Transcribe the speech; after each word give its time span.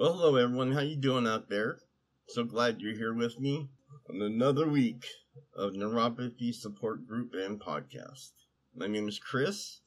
Well, 0.00 0.12
hello 0.12 0.36
everyone. 0.36 0.70
How 0.70 0.82
you 0.82 0.94
doing 0.94 1.26
out 1.26 1.48
there? 1.48 1.80
So 2.28 2.44
glad 2.44 2.80
you're 2.80 2.94
here 2.94 3.12
with 3.12 3.40
me 3.40 3.68
on 4.08 4.22
another 4.22 4.68
week 4.68 5.04
of 5.56 5.72
Neuropathy 5.72 6.54
Support 6.54 7.08
Group 7.08 7.34
and 7.34 7.60
Podcast. 7.60 8.30
My 8.76 8.86
name 8.86 9.08
is 9.08 9.18
Chris, 9.18 9.80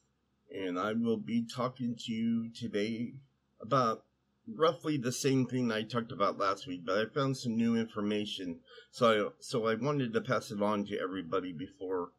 and 0.54 0.78
I 0.78 0.92
will 0.92 1.16
be 1.16 1.48
talking 1.48 1.96
to 1.98 2.12
you 2.12 2.50
today 2.54 3.14
about 3.62 4.04
roughly 4.46 4.98
the 4.98 5.14
same 5.14 5.46
thing 5.46 5.72
I 5.72 5.84
talked 5.84 6.12
about 6.12 6.38
last 6.38 6.68
week, 6.68 6.82
but 6.86 6.98
I 6.98 7.06
found 7.06 7.38
some 7.38 7.56
new 7.56 7.78
information, 7.78 8.60
so 8.92 9.30
I, 9.30 9.30
so 9.40 9.68
I 9.68 9.76
wanted 9.76 10.12
to 10.12 10.20
pass 10.20 10.52
it 10.52 10.62
on 10.62 10.84
to 10.88 11.00
everybody 11.00 11.54
before 11.54 12.10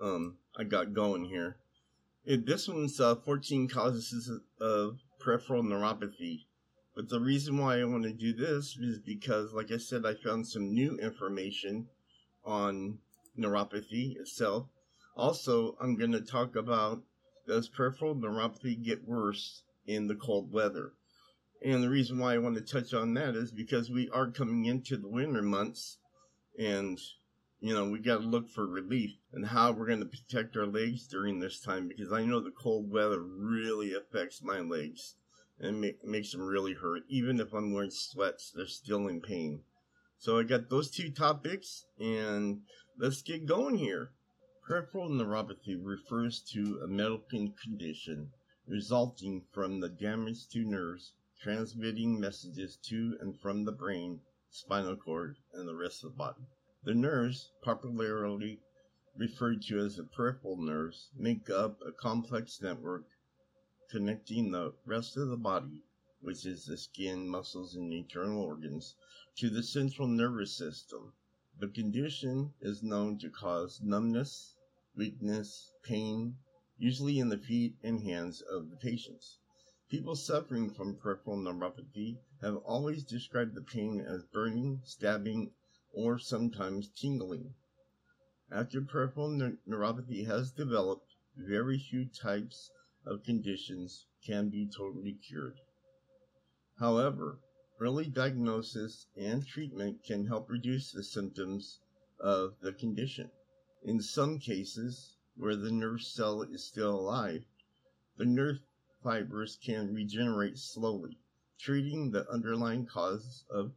um, 0.00 0.36
I 0.56 0.62
got 0.62 0.94
going 0.94 1.24
here. 1.24 1.56
It, 2.24 2.46
this 2.46 2.68
one's 2.68 3.00
uh, 3.00 3.16
14 3.16 3.66
causes 3.66 4.30
of 4.60 5.00
peripheral 5.18 5.64
neuropathy. 5.64 6.44
But 6.96 7.08
the 7.08 7.20
reason 7.20 7.58
why 7.58 7.80
I 7.80 7.84
want 7.84 8.04
to 8.04 8.12
do 8.12 8.32
this 8.32 8.76
is 8.76 9.00
because, 9.00 9.52
like 9.52 9.72
I 9.72 9.78
said, 9.78 10.06
I 10.06 10.14
found 10.14 10.46
some 10.46 10.72
new 10.72 10.96
information 10.98 11.88
on 12.44 12.98
neuropathy 13.36 14.16
itself. 14.16 14.68
Also, 15.16 15.76
I'm 15.80 15.96
going 15.96 16.12
to 16.12 16.20
talk 16.20 16.54
about 16.54 17.02
does 17.48 17.68
peripheral 17.68 18.14
neuropathy 18.14 18.80
get 18.80 19.08
worse 19.08 19.64
in 19.86 20.06
the 20.06 20.14
cold 20.14 20.52
weather? 20.52 20.92
And 21.62 21.82
the 21.82 21.90
reason 21.90 22.18
why 22.18 22.34
I 22.34 22.38
want 22.38 22.54
to 22.56 22.60
touch 22.60 22.94
on 22.94 23.14
that 23.14 23.34
is 23.34 23.50
because 23.50 23.90
we 23.90 24.08
are 24.10 24.30
coming 24.30 24.66
into 24.66 24.96
the 24.96 25.08
winter 25.08 25.42
months 25.42 25.98
and 26.56 27.00
you 27.60 27.74
know, 27.74 27.88
we 27.88 27.98
got 27.98 28.20
to 28.20 28.26
look 28.26 28.50
for 28.50 28.66
relief 28.66 29.12
and 29.32 29.46
how 29.46 29.72
we're 29.72 29.86
going 29.86 30.00
to 30.00 30.04
protect 30.04 30.56
our 30.56 30.66
legs 30.66 31.06
during 31.06 31.40
this 31.40 31.60
time 31.60 31.88
because 31.88 32.12
I 32.12 32.22
know 32.24 32.38
the 32.38 32.50
cold 32.50 32.90
weather 32.90 33.22
really 33.22 33.94
affects 33.94 34.42
my 34.42 34.60
legs 34.60 35.16
and 35.60 35.80
make, 35.80 36.04
makes 36.04 36.32
them 36.32 36.42
really 36.42 36.74
hurt. 36.74 37.02
Even 37.08 37.40
if 37.40 37.52
I'm 37.52 37.72
wearing 37.72 37.90
sweats, 37.90 38.52
they're 38.54 38.66
still 38.66 39.08
in 39.08 39.20
pain. 39.20 39.62
So 40.18 40.38
I 40.38 40.42
got 40.42 40.70
those 40.70 40.90
two 40.90 41.10
topics 41.10 41.84
and 41.98 42.62
let's 42.98 43.22
get 43.22 43.46
going 43.46 43.76
here. 43.76 44.12
Peripheral 44.66 45.10
neuropathy 45.10 45.76
refers 45.80 46.40
to 46.52 46.80
a 46.82 46.86
medical 46.86 47.52
condition 47.62 48.30
resulting 48.66 49.42
from 49.52 49.80
the 49.80 49.88
damage 49.88 50.48
to 50.48 50.64
nerves 50.64 51.12
transmitting 51.44 52.18
messages 52.18 52.76
to 52.76 53.18
and 53.20 53.38
from 53.38 53.66
the 53.66 53.72
brain, 53.72 54.18
spinal 54.48 54.96
cord, 54.96 55.36
and 55.52 55.68
the 55.68 55.74
rest 55.74 56.02
of 56.02 56.12
the 56.12 56.16
body. 56.16 56.46
The 56.84 56.94
nerves, 56.94 57.50
popularly 57.62 58.60
referred 59.14 59.60
to 59.64 59.78
as 59.80 59.96
the 59.96 60.04
peripheral 60.04 60.56
nerves, 60.56 61.10
make 61.14 61.50
up 61.50 61.80
a 61.86 61.92
complex 61.92 62.62
network 62.62 63.04
connecting 63.94 64.50
the 64.50 64.74
rest 64.84 65.16
of 65.16 65.28
the 65.28 65.36
body, 65.36 65.84
which 66.20 66.44
is 66.44 66.66
the 66.66 66.76
skin, 66.76 67.28
muscles, 67.28 67.76
and 67.76 67.92
internal 67.92 68.42
organs, 68.42 68.96
to 69.36 69.48
the 69.48 69.62
central 69.62 70.08
nervous 70.08 70.52
system. 70.52 71.12
The 71.60 71.68
condition 71.68 72.52
is 72.60 72.82
known 72.82 73.18
to 73.18 73.30
cause 73.30 73.80
numbness, 73.80 74.56
weakness, 74.96 75.70
pain, 75.84 76.36
usually 76.76 77.20
in 77.20 77.28
the 77.28 77.38
feet 77.38 77.76
and 77.84 78.02
hands 78.02 78.40
of 78.40 78.68
the 78.68 78.74
patients. 78.74 79.38
People 79.88 80.16
suffering 80.16 80.70
from 80.70 80.96
peripheral 80.96 81.36
neuropathy 81.36 82.18
have 82.40 82.56
always 82.56 83.04
described 83.04 83.54
the 83.54 83.62
pain 83.62 84.00
as 84.00 84.24
burning, 84.24 84.80
stabbing, 84.82 85.52
or 85.92 86.18
sometimes 86.18 86.88
tingling. 86.88 87.54
After 88.50 88.82
peripheral 88.82 89.30
neuropathy 89.68 90.26
has 90.26 90.50
developed, 90.50 91.14
very 91.36 91.78
few 91.78 92.06
types 92.06 92.72
of 93.06 93.22
conditions 93.22 94.06
can 94.24 94.48
be 94.48 94.66
totally 94.66 95.12
cured. 95.12 95.60
However, 96.78 97.38
early 97.78 98.06
diagnosis 98.06 99.06
and 99.16 99.46
treatment 99.46 100.02
can 100.04 100.26
help 100.26 100.48
reduce 100.48 100.90
the 100.90 101.04
symptoms 101.04 101.80
of 102.18 102.54
the 102.60 102.72
condition. 102.72 103.30
In 103.82 104.00
some 104.00 104.38
cases, 104.38 105.16
where 105.36 105.56
the 105.56 105.70
nerve 105.70 106.02
cell 106.02 106.42
is 106.42 106.64
still 106.64 106.98
alive, 106.98 107.44
the 108.16 108.24
nerve 108.24 108.60
fibers 109.02 109.58
can 109.62 109.92
regenerate 109.92 110.56
slowly. 110.56 111.18
Treating 111.58 112.10
the 112.10 112.28
underlying 112.30 112.86
cause 112.86 113.44
of 113.50 113.74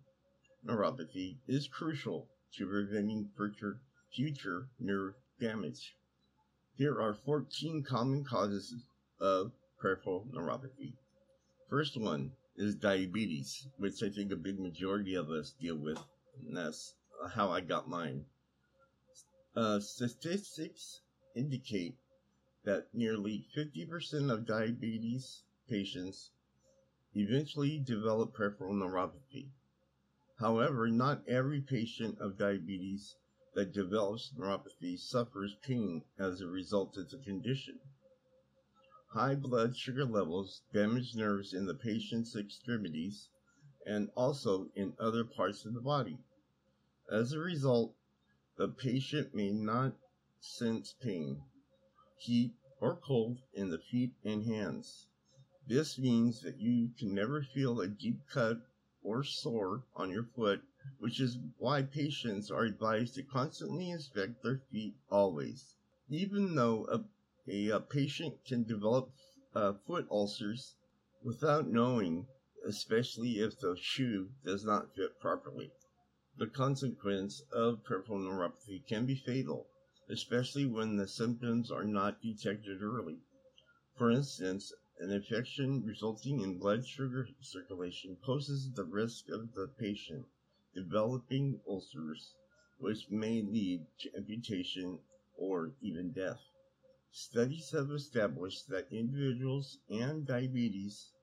neuropathy 0.66 1.40
is 1.48 1.68
crucial 1.68 2.30
to 2.54 2.68
preventing 2.68 3.30
future, 3.36 3.82
future 4.14 4.70
nerve 4.80 5.16
damage. 5.40 5.96
Here 6.76 7.02
are 7.02 7.14
14 7.14 7.84
common 7.84 8.24
causes 8.24 8.74
of 9.20 9.52
peripheral 9.80 10.28
neuropathy. 10.32 10.94
First 11.70 11.98
one 11.98 12.32
is 12.56 12.76
diabetes, 12.76 13.68
which 13.78 14.02
I 14.02 14.10
think 14.10 14.32
a 14.32 14.36
big 14.36 14.60
majority 14.60 15.16
of 15.16 15.30
us 15.30 15.52
deal 15.60 15.76
with, 15.76 16.00
and 16.46 16.58
that's 16.58 16.96
how 17.34 17.50
I 17.52 17.62
got 17.62 17.90
mine. 17.90 18.26
Uh, 19.56 19.80
statistics 19.80 21.02
indicate 21.36 21.98
that 22.64 22.94
nearly 22.94 23.48
50% 23.56 24.32
of 24.32 24.46
diabetes 24.46 25.44
patients 25.68 26.32
eventually 27.16 27.80
develop 27.80 28.34
peripheral 28.34 28.74
neuropathy. 28.74 29.50
However, 30.40 30.88
not 30.88 31.28
every 31.28 31.62
patient 31.62 32.20
of 32.20 32.38
diabetes 32.38 33.16
that 33.56 33.72
develops 33.72 34.32
neuropathy 34.38 35.00
suffers 35.00 35.56
pain 35.64 36.04
as 36.20 36.42
a 36.42 36.48
result 36.48 36.96
of 36.98 37.10
the 37.10 37.18
condition. 37.18 37.80
High 39.12 39.36
blood 39.36 39.78
sugar 39.78 40.04
levels 40.04 40.64
damage 40.74 41.16
nerves 41.16 41.54
in 41.54 41.66
the 41.66 41.74
patient's 41.74 42.36
extremities 42.36 43.30
and 43.86 44.10
also 44.18 44.70
in 44.76 44.96
other 45.00 45.24
parts 45.24 45.66
of 45.66 45.74
the 45.74 45.80
body. 45.80 46.20
As 47.10 47.32
a 47.32 47.40
result, 47.40 47.96
the 48.58 48.68
patient 48.68 49.34
may 49.34 49.50
not 49.50 49.98
sense 50.42 50.94
pain, 51.00 51.42
heat, 52.18 52.54
or 52.82 52.98
cold 52.98 53.40
in 53.54 53.70
the 53.70 53.80
feet 53.80 54.14
and 54.26 54.44
hands. 54.44 55.08
This 55.66 55.98
means 55.98 56.42
that 56.42 56.60
you 56.60 56.90
can 57.00 57.14
never 57.14 57.42
feel 57.42 57.80
a 57.80 57.88
deep 57.88 58.28
cut 58.28 58.62
or 59.02 59.24
sore 59.24 59.86
on 59.96 60.12
your 60.12 60.26
foot, 60.26 60.62
which 61.00 61.22
is 61.22 61.38
why 61.58 61.82
patients 61.82 62.52
are 62.52 62.66
advised 62.66 63.16
to 63.16 63.24
constantly 63.24 63.90
inspect 63.90 64.44
their 64.44 64.60
feet 64.70 64.98
always. 65.10 65.76
Even 66.10 66.56
though 66.56 66.86
a, 66.88 67.06
a, 67.48 67.70
a 67.70 67.80
patient 67.80 68.46
can 68.46 68.64
develop 68.64 69.12
uh, 69.56 69.74
foot 69.86 70.08
ulcers 70.12 70.76
without 71.24 71.68
knowing, 71.68 72.28
especially 72.66 73.40
if 73.40 73.60
the 73.60 73.76
shoe 73.80 74.30
does 74.44 74.64
not 74.66 74.96
fit 74.96 75.20
properly. 75.20 75.72
The 76.38 76.48
consequence 76.48 77.42
of 77.52 77.84
peripheral 77.84 78.20
neuropathy 78.20 78.86
can 78.86 79.06
be 79.06 79.16
fatal, 79.16 79.68
especially 80.10 80.66
when 80.66 80.96
the 80.96 81.08
symptoms 81.08 81.72
are 81.72 81.86
not 81.86 82.22
detected 82.22 82.82
early. 82.82 83.20
For 83.98 84.12
instance, 84.12 84.74
an 85.00 85.12
infection 85.12 85.84
resulting 85.86 86.42
in 86.42 86.60
blood 86.60 86.86
sugar 86.86 87.28
circulation 87.42 88.18
poses 88.24 88.72
the 88.72 88.84
risk 88.84 89.30
of 89.30 89.54
the 89.54 89.68
patient 89.68 90.26
developing 90.76 91.60
ulcers, 91.68 92.36
which 92.78 93.10
may 93.10 93.42
lead 93.42 93.86
to 94.00 94.16
amputation 94.16 95.00
or 95.36 95.74
even 95.82 96.12
death. 96.12 96.42
Studies 97.20 97.72
have 97.72 97.90
established 97.90 98.70
that 98.70 98.94
individuals 98.94 99.80
and 99.90 100.24
diabetes 100.24 101.14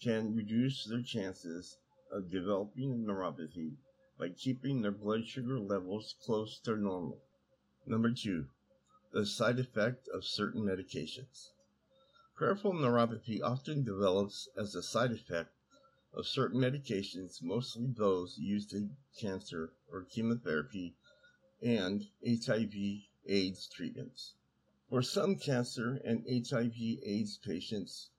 can 0.00 0.34
reduce 0.34 0.84
their 0.86 1.02
chances 1.02 1.78
of 2.10 2.32
developing 2.32 3.04
neuropathy 3.04 3.76
by 4.18 4.30
keeping 4.30 4.82
their 4.82 4.90
blood 4.90 5.24
sugar 5.24 5.60
levels 5.60 6.16
close 6.20 6.58
to 6.58 6.76
normal. 6.76 7.22
Number 7.86 8.10
two, 8.10 8.48
the 9.12 9.24
side 9.24 9.60
effect 9.60 10.08
of 10.08 10.24
certain 10.24 10.62
medications. 10.62 11.50
Peripheral 12.34 12.74
neuropathy 12.74 13.40
often 13.40 13.84
develops 13.84 14.48
as 14.56 14.74
a 14.74 14.82
side 14.82 15.12
effect 15.12 15.54
of 16.12 16.26
certain 16.26 16.60
medications, 16.60 17.40
mostly 17.40 17.86
those 17.86 18.36
used 18.36 18.72
in 18.72 18.96
cancer 19.16 19.74
or 19.92 20.02
chemotherapy 20.02 20.96
and 21.62 22.08
HIV 22.26 22.74
AIDS 23.28 23.68
treatments. 23.68 24.34
For 24.94 25.02
some 25.02 25.34
cancer 25.34 26.00
and 26.04 26.24
HIV 26.24 26.76
AIDS 27.02 27.38
patients, 27.38 28.10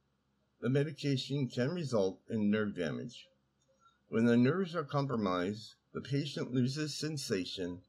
the 0.59 0.67
medication 0.67 1.47
can 1.47 1.73
result 1.73 2.19
in 2.29 2.51
nerve 2.51 2.75
damage. 2.75 3.29
When 4.09 4.25
the 4.25 4.35
nerves 4.35 4.75
are 4.75 4.83
compromised, 4.83 5.75
the 5.93 6.01
patient 6.01 6.53
loses 6.53 6.93
sensation 6.93 7.81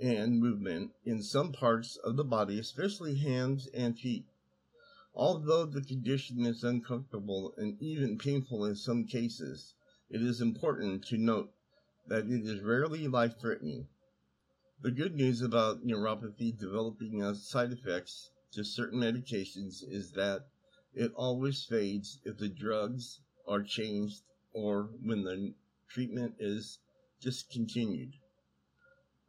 and 0.00 0.40
movement 0.40 0.94
in 1.04 1.22
some 1.22 1.52
parts 1.52 1.94
of 1.94 2.16
the 2.16 2.24
body, 2.24 2.58
especially 2.58 3.18
hands 3.18 3.68
and 3.68 3.96
feet. 3.96 4.26
Although 5.14 5.66
the 5.66 5.80
condition 5.80 6.44
is 6.44 6.64
uncomfortable 6.64 7.54
and 7.56 7.80
even 7.80 8.18
painful 8.18 8.64
in 8.64 8.74
some 8.74 9.06
cases, 9.06 9.74
it 10.10 10.20
is 10.20 10.40
important 10.40 11.04
to 11.04 11.18
note 11.18 11.52
that 12.08 12.26
it 12.26 12.44
is 12.44 12.62
rarely 12.62 13.06
life 13.06 13.38
threatening. 13.38 13.86
The 14.82 14.90
good 14.90 15.14
news 15.14 15.42
about 15.42 15.86
neuropathy 15.86 16.58
developing 16.58 17.22
as 17.22 17.46
side 17.46 17.70
effects 17.70 18.30
to 18.50 18.64
certain 18.64 18.98
medications 18.98 19.84
is 19.88 20.10
that 20.14 20.48
it 20.92 21.14
always 21.14 21.64
fades 21.64 22.18
if 22.24 22.38
the 22.38 22.48
drugs 22.48 23.20
are 23.46 23.62
changed 23.62 24.24
or 24.52 24.90
when 25.00 25.22
the 25.22 25.54
treatment 25.86 26.34
is 26.40 26.80
discontinued. 27.20 28.14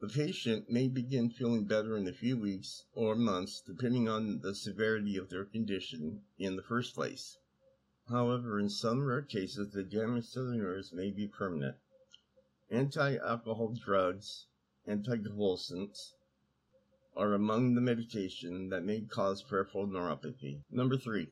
The 0.01 0.07
patient 0.07 0.71
may 0.71 0.87
begin 0.87 1.29
feeling 1.29 1.65
better 1.65 1.97
in 1.97 2.07
a 2.07 2.13
few 2.13 2.35
weeks 2.35 2.85
or 2.95 3.15
months, 3.15 3.61
depending 3.61 4.09
on 4.09 4.39
the 4.39 4.55
severity 4.55 5.17
of 5.17 5.29
their 5.29 5.45
condition 5.45 6.23
in 6.39 6.55
the 6.55 6.63
first 6.63 6.95
place. 6.95 7.37
However, 8.09 8.59
in 8.59 8.71
some 8.71 9.03
rare 9.03 9.21
cases, 9.21 9.71
the 9.71 9.83
damage 9.83 10.31
to 10.31 10.41
the 10.41 10.55
nerves 10.55 10.91
may 10.91 11.11
be 11.11 11.27
permanent. 11.27 11.77
Anti 12.71 13.17
alcohol 13.17 13.75
drugs, 13.75 14.47
anticonvulsants, 14.87 16.13
are 17.15 17.33
among 17.33 17.75
the 17.75 17.81
medication 17.81 18.69
that 18.69 18.83
may 18.83 19.01
cause 19.01 19.43
peripheral 19.43 19.87
neuropathy. 19.87 20.61
Number 20.71 20.97
three, 20.97 21.31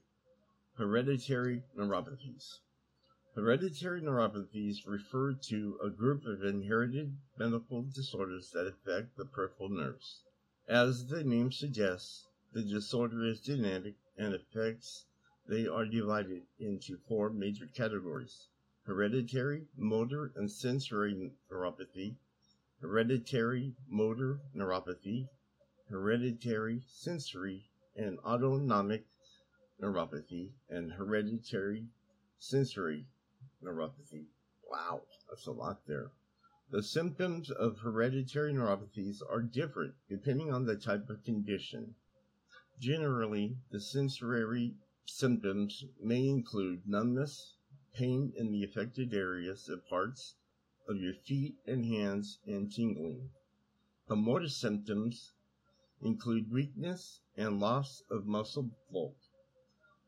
hereditary 0.77 1.63
neuropathies. 1.75 2.59
Hereditary 3.35 4.01
neuropathies 4.01 4.85
refer 4.85 5.33
to 5.33 5.79
a 5.83 5.89
group 5.89 6.25
of 6.25 6.43
inherited 6.43 7.17
medical 7.37 7.81
disorders 7.81 8.51
that 8.51 8.67
affect 8.67 9.17
the 9.17 9.25
peripheral 9.25 9.69
nerves. 9.69 10.23
As 10.67 11.07
the 11.07 11.23
name 11.23 11.51
suggests, 11.51 12.27
the 12.53 12.61
disorder 12.61 13.25
is 13.25 13.41
genetic 13.41 13.95
and 14.17 14.33
affects 14.33 15.05
they 15.47 15.67
are 15.67 15.85
divided 15.85 16.43
into 16.59 16.97
four 17.07 17.29
major 17.29 17.67
categories 17.67 18.47
hereditary, 18.85 19.67
motor, 19.75 20.31
and 20.35 20.51
sensory 20.51 21.31
neuropathy, 21.51 22.15
hereditary 22.81 23.75
motor 23.87 24.39
neuropathy, 24.55 25.27
hereditary 25.87 26.81
sensory 26.87 27.69
and 27.95 28.17
autonomic 28.25 29.05
neuropathy, 29.79 30.49
and 30.67 30.91
hereditary 30.93 31.85
sensory 32.39 33.05
neuropathy. 33.63 34.25
Wow, 34.67 35.03
that's 35.29 35.45
a 35.45 35.51
lot 35.51 35.85
there. 35.85 36.11
The 36.71 36.81
symptoms 36.81 37.51
of 37.51 37.77
hereditary 37.79 38.51
neuropathies 38.51 39.21
are 39.29 39.43
different 39.43 39.93
depending 40.09 40.51
on 40.51 40.65
the 40.65 40.75
type 40.75 41.07
of 41.09 41.23
condition. 41.23 41.93
Generally, 42.79 43.57
the 43.69 43.79
sensory 43.79 44.73
symptoms 45.05 45.85
may 46.01 46.27
include 46.27 46.87
numbness, 46.87 47.53
pain 47.93 48.33
in 48.35 48.51
the 48.51 48.63
affected 48.63 49.13
areas 49.13 49.69
of 49.69 49.87
parts 49.87 50.33
of 50.91 51.01
your 51.01 51.13
feet 51.13 51.55
and 51.65 51.85
hands, 51.85 52.39
and 52.45 52.69
tingling. 52.69 53.29
The 54.07 54.15
motor 54.17 54.49
symptoms 54.49 55.31
include 56.01 56.51
weakness 56.51 57.21
and 57.37 57.61
loss 57.61 58.03
of 58.11 58.25
muscle 58.25 58.69
bulk. 58.91 59.15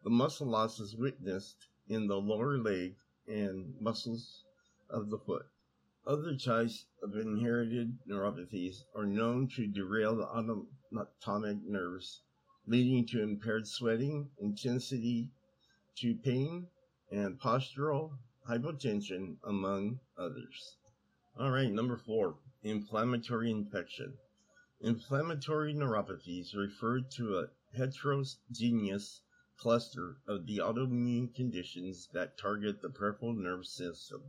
The 0.04 0.10
muscle 0.10 0.48
loss 0.48 0.82
is 0.82 0.98
witnessed 0.98 1.68
in 1.88 2.08
the 2.08 2.18
lower 2.18 2.58
leg 2.58 2.98
and 3.28 3.74
muscles 3.80 4.44
of 4.90 5.10
the 5.10 5.18
foot. 5.18 5.46
Other 6.06 6.36
types 6.36 6.86
of 7.02 7.16
inherited 7.16 7.98
neuropathies 8.06 8.84
are 8.94 9.06
known 9.06 9.48
to 9.56 9.68
derail 9.68 10.18
the 10.18 10.28
autonomic 10.28 11.64
nerves, 11.64 12.24
leading 12.68 13.06
to 13.08 13.24
impaired 13.24 13.68
sweating, 13.70 14.30
intensity 14.38 15.32
to 15.96 16.16
pain, 16.16 16.68
and 17.10 17.40
postural 17.40 18.18
hypotension, 18.48 19.38
among 19.44 20.00
others. 20.18 20.78
All 21.38 21.52
right, 21.52 21.72
number 21.72 21.98
four, 21.98 22.38
inflammatory 22.62 23.50
infection. 23.50 24.18
Inflammatory 24.82 25.74
neuropathies 25.74 26.54
refer 26.54 27.00
to 27.00 27.40
a 27.40 27.50
heterogeneous 27.74 29.22
cluster 29.58 30.18
of 30.28 30.46
the 30.46 30.58
autoimmune 30.58 31.34
conditions 31.34 32.10
that 32.12 32.38
target 32.38 32.82
the 32.82 32.90
peripheral 32.90 33.34
nerve 33.34 33.66
system. 33.66 34.22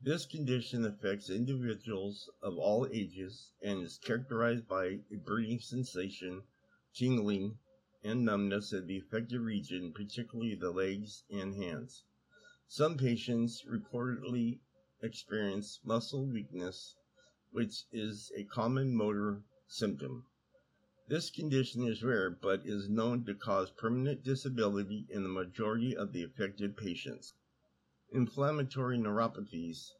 This 0.00 0.24
condition 0.24 0.84
affects 0.84 1.30
individuals 1.30 2.30
of 2.42 2.56
all 2.56 2.86
ages 2.90 3.52
and 3.62 3.82
is 3.82 3.98
characterized 3.98 4.66
by 4.66 5.00
a 5.12 5.16
burning 5.16 5.60
sensation, 5.60 6.42
tingling, 6.94 7.58
and 8.02 8.24
numbness 8.24 8.72
in 8.72 8.86
the 8.86 8.98
affected 8.98 9.40
region, 9.40 9.92
particularly 9.92 10.54
the 10.54 10.70
legs 10.70 11.24
and 11.30 11.54
hands. 11.54 12.04
Some 12.68 12.96
patients 12.96 13.62
reportedly 13.70 14.60
experience 15.02 15.80
muscle 15.84 16.26
weakness, 16.26 16.96
which 17.50 17.84
is 17.92 18.32
a 18.34 18.44
common 18.44 18.96
motor 18.96 19.44
symptom. 19.68 20.24
This 21.06 21.30
condition 21.30 21.84
is 21.84 22.02
rare 22.02 22.30
but 22.30 22.64
is 22.64 22.88
known 22.88 23.26
to 23.26 23.34
cause 23.34 23.70
permanent 23.70 24.24
disability 24.24 25.06
in 25.10 25.22
the 25.22 25.28
majority 25.28 25.94
of 25.94 26.12
the 26.12 26.22
affected 26.22 26.74
patients. 26.76 27.34
Inflammatory 28.10 28.96
neuropathies 28.96 29.90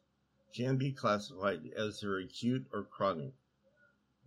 can 0.55 0.77
be 0.77 0.91
classified 0.91 1.67
as 1.75 2.03
either 2.03 2.17
acute 2.17 2.65
or 2.73 2.83
chronic. 2.83 3.35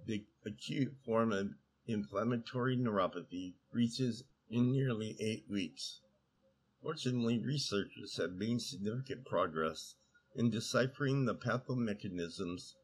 The 0.06 0.24
acute 0.46 0.94
form 1.04 1.32
of 1.32 1.54
inflammatory 1.86 2.76
neuropathy 2.76 3.54
reaches 3.72 4.22
in 4.48 4.70
nearly 4.70 5.16
eight 5.18 5.50
weeks. 5.50 6.00
Fortunately, 6.88 7.38
researchers 7.38 8.16
have 8.16 8.32
made 8.32 8.62
significant 8.62 9.26
progress 9.26 9.96
in 10.34 10.48
deciphering 10.48 11.26
the 11.26 11.34
pathomechanisms 11.34 12.76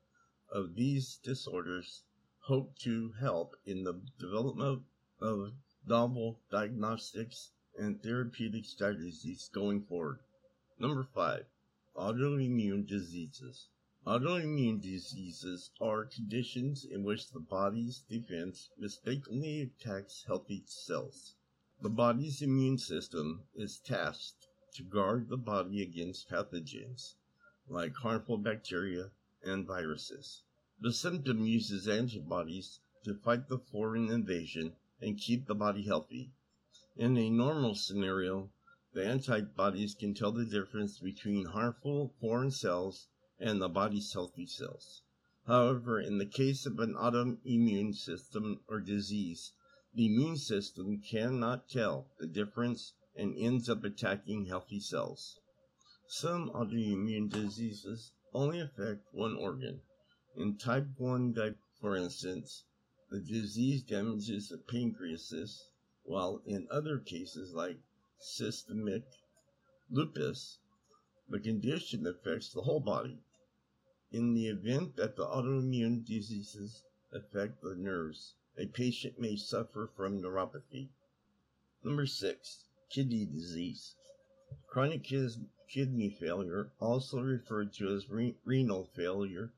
of 0.51 0.75
these 0.75 1.17
disorders 1.25 2.03
hope 2.41 2.77
to 2.81 3.13
help 3.13 3.57
in 3.65 3.83
the 3.83 4.03
development 4.19 4.85
of 5.23 5.55
novel 5.87 6.39
diagnostics 6.51 7.53
and 7.79 8.03
therapeutic 8.03 8.67
strategies 8.67 9.49
going 9.55 9.87
forward. 9.87 10.21
Number 10.79 11.05
five, 11.15 11.47
autoimmune 11.97 12.87
diseases. 12.87 13.71
Autoimmune 14.07 14.83
diseases 14.83 15.71
are 15.81 16.05
conditions 16.05 16.85
in 16.85 17.05
which 17.05 17.31
the 17.31 17.41
body's 17.41 18.01
defense 18.01 18.69
mistakenly 18.77 19.63
attacks 19.63 20.25
healthy 20.27 20.63
cells. 20.67 21.37
The 21.85 21.91
body's 21.91 22.41
immune 22.41 22.79
system 22.79 23.45
is 23.55 23.79
tasked 23.79 24.49
to 24.73 24.83
guard 24.83 25.29
the 25.29 25.37
body 25.37 25.83
against 25.83 26.31
pathogens 26.31 27.17
like 27.69 27.95
harmful 27.97 28.39
bacteria 28.39 29.11
and 29.43 29.67
viruses. 29.67 30.45
The 30.81 30.95
symptom 30.95 31.45
uses 31.45 31.87
antibodies 31.87 32.81
to 33.03 33.13
fight 33.13 33.49
the 33.49 33.59
foreign 33.59 34.11
invasion 34.11 34.77
and 34.99 35.19
keep 35.19 35.45
the 35.45 35.55
body 35.55 35.83
healthy. 35.83 36.33
In 36.97 37.19
a 37.19 37.29
normal 37.29 37.75
scenario, 37.75 38.51
the 38.95 39.05
antibodies 39.05 39.95
can 39.95 40.15
tell 40.15 40.33
the 40.33 40.47
difference 40.47 40.99
between 40.99 41.45
harmful 41.45 42.15
foreign 42.19 42.51
cells 42.51 43.09
and 43.39 43.61
the 43.61 43.69
body's 43.69 44.11
healthy 44.11 44.47
cells. 44.47 45.03
However, 45.47 46.01
in 46.01 46.17
the 46.17 46.25
case 46.25 46.65
of 46.65 46.81
an 46.81 46.95
autoimmune 46.95 47.95
system 47.95 48.63
or 48.69 48.81
disease, 48.81 49.53
the 49.95 50.07
immune 50.07 50.37
system 50.37 51.01
cannot 51.01 51.69
tell 51.69 52.09
the 52.19 52.27
difference 52.27 52.95
and 53.17 53.37
ends 53.39 53.69
up 53.69 53.85
attacking 53.85 54.47
healthy 54.47 54.81
cells. 54.81 55.39
Some 56.09 56.51
autoimmune 56.51 57.31
diseases 57.31 58.13
only 58.33 58.61
affect 58.61 59.07
one 59.13 59.37
organ, 59.37 59.81
in 60.37 60.57
type 60.57 60.89
1 60.99 61.33
diabetes, 61.33 61.61
for 61.81 61.97
instance, 61.97 62.65
the 63.11 63.21
disease 63.21 63.83
damages 63.83 64.49
the 64.49 64.59
pancreas, 64.59 65.71
while 66.03 66.43
in 66.45 66.67
other 66.71 66.99
cases 66.99 67.53
like 67.55 67.79
systemic 68.19 69.05
lupus, 69.91 70.59
the 71.29 71.39
condition 71.39 72.07
affects 72.07 72.53
the 72.53 72.63
whole 72.63 72.81
body. 72.81 73.23
In 74.11 74.35
the 74.35 74.49
event 74.49 74.97
that 74.97 75.15
the 75.15 75.25
autoimmune 75.25 76.05
diseases 76.05 76.83
affect 77.13 77.63
the 77.63 77.77
nerves, 77.77 78.35
a 78.57 78.67
patient 78.67 79.19
may 79.19 79.37
suffer 79.37 79.91
from 79.97 80.23
neuropathy. 80.23 80.89
Number 81.83 82.07
six, 82.07 82.65
kidney 82.89 83.27
disease. 83.27 83.95
Chronic 84.69 85.03
kidney 85.69 86.11
failure, 86.11 86.71
also 86.79 87.21
referred 87.21 87.73
to 87.75 87.89
as 87.89 88.09
re- 88.09 88.37
renal 88.45 88.85
failure, 88.95 89.53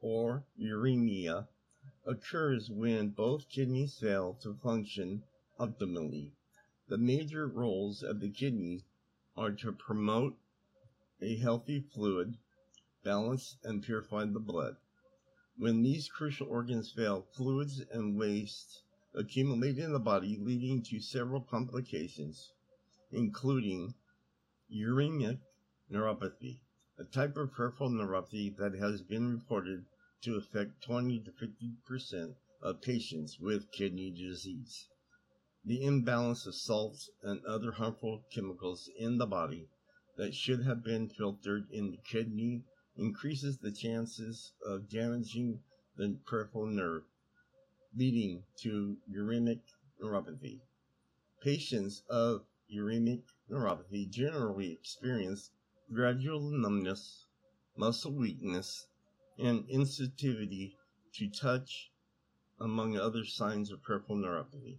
or 0.00 0.44
uremia 0.60 1.48
occurs 2.04 2.70
when 2.70 3.08
both 3.08 3.48
kidneys 3.48 3.98
fail 3.98 4.34
to 4.42 4.54
function 4.54 5.24
optimally. 5.58 6.30
The 6.88 6.98
major 6.98 7.48
roles 7.48 8.04
of 8.04 8.20
the 8.20 8.30
kidneys 8.30 8.84
are 9.36 9.50
to 9.50 9.72
promote 9.72 10.36
a 11.20 11.36
healthy 11.36 11.80
fluid 11.80 12.36
balance 13.02 13.56
and 13.64 13.82
purify 13.82 14.24
the 14.26 14.38
blood. 14.38 14.76
When 15.58 15.82
these 15.82 16.10
crucial 16.10 16.48
organs 16.48 16.92
fail, 16.92 17.22
fluids 17.22 17.80
and 17.80 18.14
waste 18.18 18.82
accumulate 19.14 19.78
in 19.78 19.94
the 19.94 19.98
body, 19.98 20.36
leading 20.36 20.82
to 20.82 21.00
several 21.00 21.40
complications, 21.40 22.52
including 23.10 23.94
uremic 24.70 25.40
neuropathy, 25.90 26.60
a 26.98 27.04
type 27.04 27.38
of 27.38 27.52
peripheral 27.52 27.88
neuropathy 27.88 28.54
that 28.58 28.74
has 28.74 29.00
been 29.00 29.32
reported 29.32 29.86
to 30.20 30.34
affect 30.36 30.82
20 30.82 31.20
to 31.20 31.32
50 31.32 31.76
percent 31.86 32.36
of 32.60 32.82
patients 32.82 33.40
with 33.40 33.72
kidney 33.72 34.10
disease. 34.10 34.88
The 35.64 35.82
imbalance 35.82 36.46
of 36.46 36.54
salts 36.54 37.08
and 37.22 37.42
other 37.46 37.72
harmful 37.72 38.26
chemicals 38.30 38.90
in 38.98 39.16
the 39.16 39.26
body 39.26 39.70
that 40.18 40.34
should 40.34 40.64
have 40.64 40.84
been 40.84 41.08
filtered 41.08 41.70
in 41.70 41.92
the 41.92 41.96
kidney 41.96 42.64
increases 42.98 43.58
the 43.58 43.72
chances 43.72 44.52
of 44.64 44.88
damaging 44.88 45.60
the 45.96 46.18
peripheral 46.26 46.66
nerve, 46.66 47.04
leading 47.94 48.42
to 48.56 48.96
uremic 49.10 49.60
neuropathy. 50.02 50.60
Patients 51.42 52.02
of 52.08 52.44
uremic 52.74 53.22
neuropathy 53.50 54.08
generally 54.10 54.72
experience 54.72 55.50
gradual 55.92 56.40
numbness, 56.40 57.26
muscle 57.76 58.12
weakness, 58.12 58.86
and 59.38 59.68
insensitivity 59.68 60.74
to 61.12 61.28
touch, 61.28 61.90
among 62.58 62.96
other 62.96 63.24
signs 63.24 63.70
of 63.70 63.82
peripheral 63.82 64.18
neuropathy. 64.18 64.78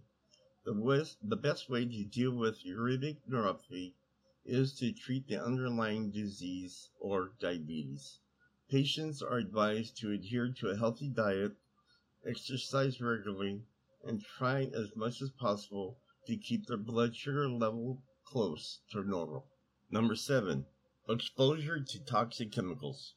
The, 0.64 1.36
best 1.36 1.70
way 1.70 1.84
to 1.84 2.04
deal 2.04 2.32
with 2.32 2.64
uremic 2.64 3.18
neuropathy 3.30 3.94
is 4.48 4.72
to 4.72 4.90
treat 4.92 5.28
the 5.28 5.36
underlying 5.36 6.10
disease 6.10 6.88
or 6.98 7.32
diabetes. 7.38 8.18
Patients 8.70 9.20
are 9.20 9.36
advised 9.36 9.98
to 9.98 10.10
adhere 10.10 10.50
to 10.58 10.70
a 10.70 10.76
healthy 10.76 11.10
diet, 11.10 11.52
exercise 12.26 12.98
regularly, 12.98 13.62
and 14.02 14.22
try 14.22 14.62
as 14.74 14.96
much 14.96 15.20
as 15.20 15.30
possible 15.38 15.98
to 16.26 16.36
keep 16.36 16.66
their 16.66 16.78
blood 16.78 17.14
sugar 17.14 17.48
level 17.48 18.02
close 18.24 18.80
to 18.90 19.04
normal. 19.04 19.46
Number 19.90 20.16
seven, 20.16 20.64
exposure 21.08 21.80
to 21.80 22.04
toxic 22.04 22.50
chemicals. 22.50 23.14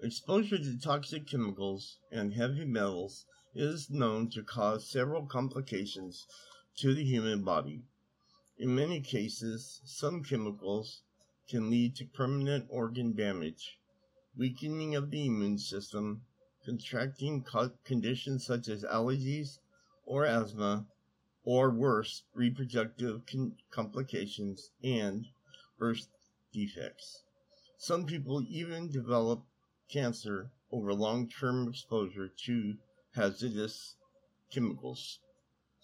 Exposure 0.00 0.58
to 0.58 0.80
toxic 0.80 1.26
chemicals 1.28 1.98
and 2.10 2.34
heavy 2.34 2.64
metals 2.64 3.24
is 3.54 3.90
known 3.90 4.30
to 4.30 4.42
cause 4.42 4.90
several 4.90 5.26
complications 5.26 6.26
to 6.78 6.94
the 6.94 7.04
human 7.04 7.42
body. 7.44 7.84
In 8.62 8.76
many 8.76 9.00
cases, 9.00 9.80
some 9.84 10.22
chemicals 10.22 11.02
can 11.48 11.68
lead 11.68 11.96
to 11.96 12.06
permanent 12.06 12.68
organ 12.70 13.12
damage, 13.12 13.80
weakening 14.36 14.94
of 14.94 15.10
the 15.10 15.26
immune 15.26 15.58
system, 15.58 16.24
contracting 16.64 17.44
conditions 17.82 18.46
such 18.46 18.68
as 18.68 18.84
allergies 18.84 19.58
or 20.04 20.24
asthma, 20.24 20.86
or 21.42 21.72
worse, 21.72 22.22
reproductive 22.34 23.26
con- 23.26 23.56
complications 23.72 24.70
and 24.84 25.26
birth 25.76 26.06
defects. 26.52 27.24
Some 27.78 28.06
people 28.06 28.46
even 28.48 28.92
develop 28.92 29.42
cancer 29.88 30.52
over 30.70 30.94
long 30.94 31.28
term 31.28 31.66
exposure 31.66 32.28
to 32.44 32.78
hazardous 33.16 33.96
chemicals. 34.52 35.18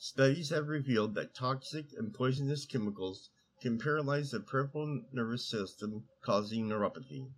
Studies 0.01 0.51
have 0.51 0.69
revealed 0.69 1.17
that 1.17 1.35
toxic 1.35 1.93
and 1.97 2.15
poisonous 2.15 2.65
chemicals 2.67 3.31
can 3.61 3.81
paralyze 3.81 4.31
the 4.31 4.39
peripheral 4.39 5.03
nervous 5.11 5.51
system, 5.51 6.07
causing 6.23 6.69
neuropathy. 6.69 7.33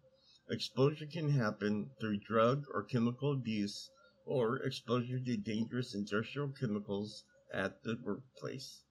Exposure 0.50 1.06
can 1.06 1.30
happen 1.30 1.90
through 1.98 2.18
drug 2.18 2.66
or 2.74 2.82
chemical 2.82 3.32
abuse 3.32 3.88
or 4.26 4.58
exposure 4.58 5.18
to 5.18 5.38
dangerous 5.38 5.94
industrial 5.94 6.50
chemicals 6.50 7.24
at 7.50 7.82
the 7.82 7.96
workplace. 8.02 8.84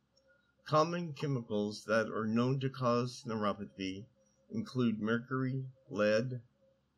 Common 0.65 1.13
chemicals 1.13 1.83
that 1.85 2.09
are 2.09 2.25
known 2.25 2.59
to 2.61 2.71
cause 2.71 3.23
neuropathy 3.27 4.07
include 4.49 4.99
mercury, 4.99 5.63
lead, 5.91 6.41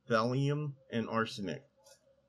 thallium, 0.08 0.76
and 0.90 1.10
arsenic. 1.10 1.66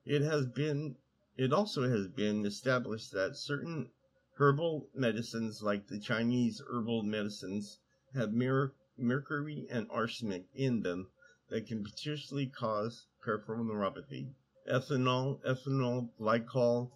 It 0.04 0.22
has 0.22 0.46
been 0.46 0.96
it 1.36 1.52
also 1.52 1.88
has 1.88 2.08
been 2.08 2.44
established 2.44 3.12
that 3.12 3.36
certain 3.36 3.92
Herbal 4.36 4.88
medicines 4.94 5.62
like 5.62 5.88
the 5.88 6.00
Chinese 6.00 6.62
herbal 6.66 7.02
medicines 7.02 7.80
have 8.14 8.32
mer- 8.32 8.72
mercury 8.96 9.66
and 9.68 9.86
arsenic 9.90 10.48
in 10.54 10.80
them 10.80 11.10
that 11.50 11.66
can 11.66 11.84
potentially 11.84 12.46
cause 12.46 13.04
peripheral 13.20 13.62
neuropathy. 13.62 14.32
Ethanol, 14.66 15.38
ethanol, 15.42 16.08
glycol, 16.18 16.92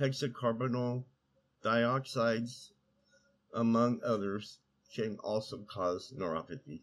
hexacarbonyl, 0.00 1.04
dioxides, 1.62 2.72
among 3.54 4.02
others, 4.02 4.58
can 4.92 5.16
also 5.20 5.62
cause 5.62 6.12
neuropathy. 6.12 6.82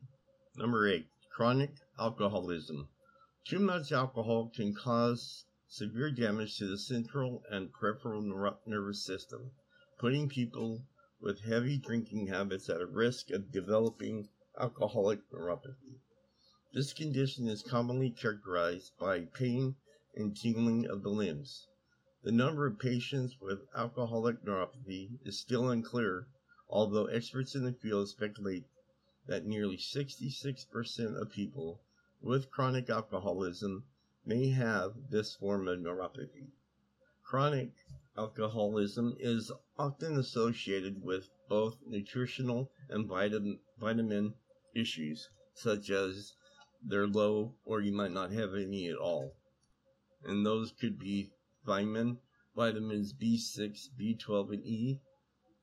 Number 0.56 0.88
eight, 0.88 1.10
chronic 1.30 1.82
alcoholism. 2.00 2.88
Too 3.44 3.60
much 3.60 3.92
alcohol 3.92 4.54
can 4.56 4.74
cause 4.74 5.44
severe 5.68 6.12
damage 6.12 6.58
to 6.60 6.66
the 6.66 6.78
central 6.78 7.44
and 7.50 7.74
peripheral 7.74 8.22
nervous 8.66 9.04
system 9.04 9.52
putting 9.98 10.30
people 10.30 10.86
with 11.20 11.42
heavy 11.42 11.78
drinking 11.78 12.28
habits 12.28 12.70
at 12.70 12.82
a 12.82 12.86
risk 12.86 13.32
of 13.32 13.52
developing 13.52 14.30
alcoholic 14.60 15.20
neuropathy. 15.32 16.00
This 16.74 16.94
condition 16.94 17.48
is 17.48 17.64
commonly 17.64 18.12
characterized 18.12 18.92
by 19.00 19.26
pain 19.26 19.76
and 20.16 20.38
tingling 20.38 20.86
of 20.86 21.02
the 21.02 21.10
limbs. 21.10 21.68
The 22.24 22.32
number 22.32 22.68
of 22.68 22.78
patients 22.78 23.38
with 23.42 23.68
alcoholic 23.74 24.44
neuropathy 24.44 25.18
is 25.24 25.40
still 25.40 25.70
unclear, 25.70 26.28
although 26.70 27.06
experts 27.06 27.56
in 27.56 27.64
the 27.64 27.74
field 27.74 28.10
speculate 28.10 28.66
that 29.26 29.46
nearly 29.46 29.78
66% 29.78 31.22
of 31.22 31.32
people 31.32 31.82
with 32.22 32.52
chronic 32.52 32.90
alcoholism 32.90 33.86
may 34.26 34.50
have 34.50 35.10
this 35.10 35.36
form 35.36 35.68
of 35.68 35.80
neuropathy. 35.80 36.52
Chronic 37.24 37.72
alcoholism 38.18 39.16
is 39.20 39.52
often 39.78 40.18
associated 40.18 41.04
with 41.04 41.30
both 41.48 41.78
nutritional 41.86 42.72
and 42.90 43.08
vitamin, 43.08 44.34
issues, 44.74 45.30
such 45.54 45.90
as 45.90 46.34
they're 46.84 47.08
low 47.08 47.56
or 47.64 47.82
you 47.82 47.92
might 47.92 48.12
not 48.12 48.32
have 48.32 48.54
any 48.56 48.88
at 48.88 48.98
all. 48.98 49.36
And 50.24 50.46
those 50.46 50.72
could 50.72 50.98
be 50.98 51.32
vitamin, 51.66 52.20
vitamins 52.56 53.14
B6, 53.14 53.90
B12, 54.00 54.54
and 54.54 54.66
E, 54.66 55.02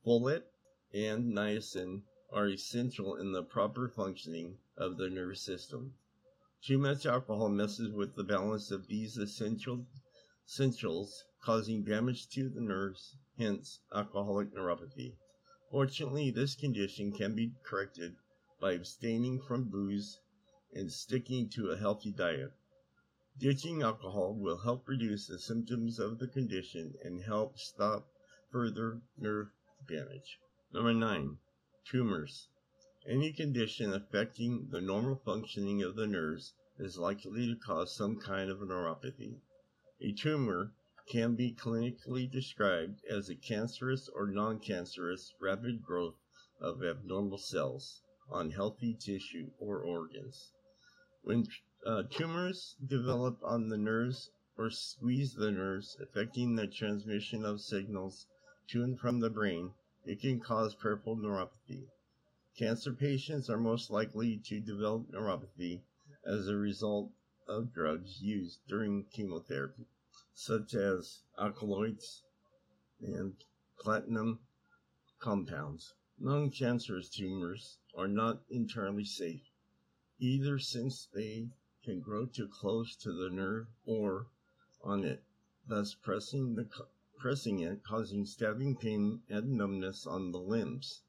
folate, 0.06 0.44
and 0.92 1.32
niacin 1.32 2.02
are 2.32 2.48
essential 2.48 3.16
in 3.16 3.32
the 3.32 3.42
proper 3.42 3.88
functioning 3.88 4.58
of 4.76 4.96
the 4.96 5.10
nervous 5.10 5.44
system. 5.44 5.94
Too 6.62 6.78
much 6.78 7.04
alcohol 7.04 7.48
messes 7.48 7.92
with 7.92 8.14
the 8.14 8.24
balance 8.24 8.70
of 8.70 8.86
these 8.86 9.16
essential 9.16 9.86
essentials 10.46 11.24
causing 11.40 11.82
damage 11.82 12.28
to 12.28 12.50
the 12.50 12.60
nerves, 12.60 13.16
hence 13.38 13.80
alcoholic 13.94 14.52
neuropathy. 14.54 15.16
Fortunately, 15.70 16.30
this 16.30 16.54
condition 16.54 17.12
can 17.12 17.34
be 17.34 17.54
corrected 17.62 18.16
by 18.60 18.72
abstaining 18.72 19.40
from 19.40 19.64
booze 19.70 20.20
and 20.72 20.92
sticking 20.92 21.48
to 21.48 21.70
a 21.70 21.76
healthy 21.76 22.12
diet. 22.12 22.52
Ditching 23.38 23.82
alcohol 23.82 24.34
will 24.34 24.58
help 24.58 24.86
reduce 24.86 25.26
the 25.26 25.38
symptoms 25.38 25.98
of 25.98 26.18
the 26.18 26.28
condition 26.28 26.94
and 27.02 27.22
help 27.22 27.58
stop 27.58 28.08
further 28.50 29.00
nerve 29.16 29.48
damage. 29.88 30.38
Number 30.72 30.92
9. 30.92 31.38
Tumors. 31.84 32.48
Any 33.06 33.32
condition 33.32 33.92
affecting 33.92 34.68
the 34.70 34.80
normal 34.80 35.16
functioning 35.16 35.82
of 35.82 35.96
the 35.96 36.06
nerves 36.06 36.52
is 36.78 36.98
likely 36.98 37.46
to 37.46 37.56
cause 37.56 37.96
some 37.96 38.20
kind 38.20 38.50
of 38.50 38.58
neuropathy. 38.58 39.40
A 40.00 40.10
tumor 40.10 40.72
can 41.06 41.36
be 41.36 41.54
clinically 41.54 42.28
described 42.28 43.04
as 43.04 43.28
a 43.28 43.36
cancerous 43.36 44.08
or 44.08 44.26
non-cancerous 44.26 45.32
rapid 45.40 45.84
growth 45.84 46.16
of 46.60 46.82
abnormal 46.82 47.38
cells 47.38 48.02
on 48.28 48.50
healthy 48.50 48.94
tissue 48.94 49.52
or 49.60 49.84
organs. 49.84 50.50
When 51.22 51.46
uh, 51.86 52.02
tumors 52.10 52.74
develop 52.84 53.38
on 53.44 53.68
the 53.68 53.78
nerves 53.78 54.32
or 54.56 54.68
squeeze 54.68 55.34
the 55.34 55.52
nerves, 55.52 55.96
affecting 56.00 56.56
the 56.56 56.66
transmission 56.66 57.44
of 57.44 57.60
signals 57.60 58.26
to 58.70 58.82
and 58.82 58.98
from 58.98 59.20
the 59.20 59.30
brain, 59.30 59.74
it 60.04 60.20
can 60.20 60.40
cause 60.40 60.74
peripheral 60.74 61.16
neuropathy. 61.16 61.86
Cancer 62.58 62.92
patients 62.92 63.48
are 63.48 63.60
most 63.60 63.90
likely 63.90 64.38
to 64.38 64.58
develop 64.58 65.08
neuropathy 65.12 65.82
as 66.24 66.48
a 66.48 66.56
result 66.56 67.12
of 67.46 67.72
drugs 67.72 68.22
used 68.22 68.60
during 68.66 69.04
chemotherapy 69.12 69.86
such 70.36 70.74
as 70.74 71.22
alkaloids 71.38 72.24
and 73.00 73.44
platinum 73.78 74.40
compounds. 75.20 75.94
Non-cancerous 76.18 77.08
tumors 77.08 77.78
are 77.94 78.08
not 78.08 78.42
entirely 78.50 79.04
safe, 79.04 79.48
either 80.18 80.58
since 80.58 81.06
they 81.06 81.50
can 81.84 82.00
grow 82.00 82.26
too 82.26 82.48
close 82.48 82.96
to 82.96 83.12
the 83.12 83.30
nerve 83.30 83.68
or 83.84 84.26
on 84.82 85.04
it, 85.04 85.22
thus 85.68 85.94
pressing, 85.94 86.54
the, 86.54 86.68
pressing 87.18 87.60
it, 87.60 87.84
causing 87.84 88.26
stabbing 88.26 88.76
pain 88.76 89.22
and 89.28 89.52
numbness 89.52 90.04
on 90.06 90.32
the 90.32 90.40
limbs. 90.40 91.02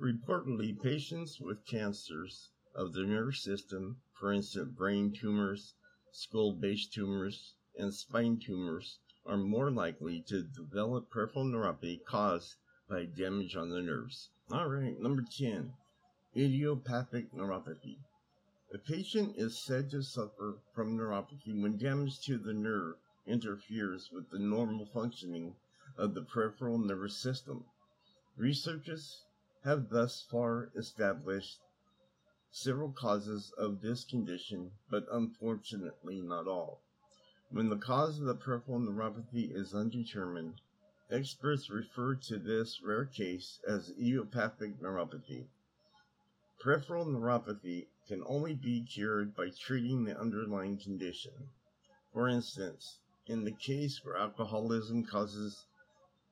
Reportedly, 0.00 0.80
patients 0.80 1.38
with 1.38 1.66
cancers 1.66 2.50
of 2.74 2.92
the 2.92 3.02
nervous 3.04 3.42
system, 3.42 4.00
for 4.22 4.32
instance, 4.32 4.70
brain 4.76 5.10
tumors, 5.10 5.74
skull 6.12 6.52
base 6.52 6.86
tumors, 6.86 7.54
and 7.76 7.92
spine 7.92 8.38
tumors 8.38 9.00
are 9.26 9.36
more 9.36 9.68
likely 9.68 10.20
to 10.20 10.44
develop 10.44 11.10
peripheral 11.10 11.44
neuropathy 11.44 12.04
caused 12.04 12.54
by 12.88 13.04
damage 13.04 13.56
on 13.56 13.68
the 13.70 13.82
nerves. 13.82 14.30
All 14.52 14.68
right, 14.68 14.96
number 15.00 15.24
10, 15.36 15.72
idiopathic 16.36 17.32
neuropathy. 17.32 17.98
A 18.72 18.78
patient 18.78 19.34
is 19.36 19.58
said 19.58 19.90
to 19.90 20.04
suffer 20.04 20.58
from 20.72 20.96
neuropathy 20.96 21.60
when 21.60 21.76
damage 21.76 22.20
to 22.26 22.38
the 22.38 22.54
nerve 22.54 22.98
interferes 23.26 24.12
with 24.12 24.30
the 24.30 24.38
normal 24.38 24.86
functioning 24.86 25.56
of 25.98 26.14
the 26.14 26.22
peripheral 26.22 26.78
nervous 26.78 27.16
system. 27.16 27.64
Researchers 28.36 29.24
have 29.64 29.88
thus 29.88 30.22
far 30.22 30.70
established 30.76 31.58
several 32.54 32.92
causes 32.92 33.50
of 33.56 33.80
this 33.80 34.04
condition, 34.04 34.70
but 34.90 35.06
unfortunately 35.10 36.20
not 36.20 36.46
all. 36.46 36.82
When 37.50 37.70
the 37.70 37.78
cause 37.78 38.18
of 38.18 38.26
the 38.26 38.34
peripheral 38.34 38.78
neuropathy 38.78 39.56
is 39.56 39.74
undetermined, 39.74 40.60
experts 41.10 41.70
refer 41.70 42.14
to 42.14 42.38
this 42.38 42.82
rare 42.82 43.06
case 43.06 43.58
as 43.66 43.90
idiopathic 43.92 44.80
neuropathy. 44.80 45.46
Peripheral 46.60 47.06
neuropathy 47.06 47.86
can 48.06 48.22
only 48.26 48.54
be 48.54 48.82
cured 48.82 49.34
by 49.34 49.48
treating 49.48 50.04
the 50.04 50.20
underlying 50.20 50.76
condition. 50.76 51.32
For 52.12 52.28
instance, 52.28 52.98
in 53.26 53.44
the 53.44 53.52
case 53.52 54.04
where 54.04 54.18
alcoholism 54.18 55.06
causes 55.06 55.64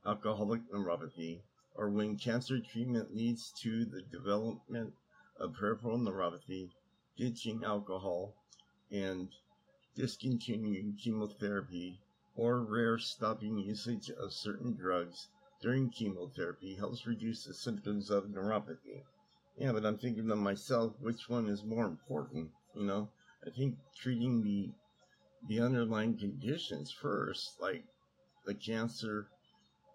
alcoholic 0.04 0.70
neuropathy, 0.70 1.40
or 1.74 1.88
when 1.88 2.18
cancer 2.18 2.60
treatment 2.60 3.16
leads 3.16 3.50
to 3.62 3.86
the 3.86 4.02
development 4.02 4.92
of 5.40 5.54
peripheral 5.54 5.98
neuropathy, 5.98 6.70
ditching 7.16 7.64
alcohol, 7.64 8.34
and 8.92 9.28
discontinuing 9.96 10.94
chemotherapy, 10.96 11.98
or 12.36 12.60
rare 12.60 12.98
stopping 12.98 13.58
usage 13.58 14.10
of 14.10 14.32
certain 14.32 14.74
drugs 14.74 15.28
during 15.60 15.90
chemotherapy 15.90 16.74
helps 16.74 17.06
reduce 17.06 17.44
the 17.44 17.54
symptoms 17.54 18.10
of 18.10 18.26
neuropathy. 18.26 19.02
Yeah, 19.56 19.72
but 19.72 19.84
I'm 19.84 19.98
thinking 19.98 20.28
to 20.28 20.36
myself, 20.36 20.94
which 21.00 21.28
one 21.28 21.48
is 21.48 21.64
more 21.64 21.86
important? 21.86 22.50
You 22.74 22.84
know, 22.84 23.10
I 23.46 23.50
think 23.50 23.78
treating 23.96 24.42
the 24.42 24.72
the 25.48 25.60
underlying 25.60 26.18
conditions 26.18 26.90
first, 26.90 27.58
like 27.60 27.84
the 28.44 28.54
cancer 28.54 29.28